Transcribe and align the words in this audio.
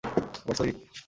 আবার, 0.03 0.55
স্যরি? 0.55 0.71